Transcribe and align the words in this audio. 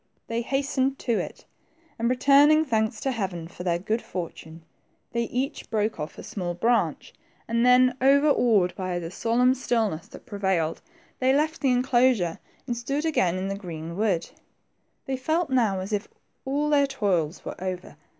They 0.25 0.41
has 0.41 0.65
tened 0.65 0.97
to 0.97 1.19
it, 1.19 1.45
and, 1.99 2.09
returning 2.09 2.65
thanks 2.65 2.99
to 3.01 3.11
Heaven 3.11 3.47
for 3.47 3.61
their 3.63 3.77
good 3.77 4.01
fortune, 4.01 4.63
they 5.11 5.25
each 5.25 5.69
broke 5.69 5.99
off 5.99 6.17
a 6.17 6.23
small 6.23 6.55
branch, 6.55 7.13
and 7.47 7.63
then, 7.63 7.95
overawed 8.01 8.73
by 8.75 8.97
the 8.97 9.11
solemn 9.11 9.53
stillness 9.53 10.07
that 10.07 10.25
prevailed, 10.25 10.81
they 11.19 11.35
left 11.35 11.61
the 11.61 11.69
enclosure 11.69 12.39
and 12.65 12.75
stood 12.75 13.05
again 13.05 13.35
in 13.35 13.47
the 13.47 13.55
green 13.55 13.95
wood. 13.95 14.27
They 15.05 15.17
felt 15.17 15.51
now 15.51 15.81
as 15.81 15.93
if 15.93 16.07
all 16.45 16.71
their 16.71 16.87
toils 16.87 17.45
were 17.45 17.63
over? 17.63 17.95